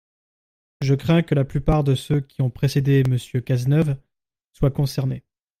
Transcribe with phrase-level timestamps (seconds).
[0.81, 3.97] Je crains que la plupart de ceux qui ont précédé Monsieur Cazeneuve
[4.51, 5.23] soient concernés.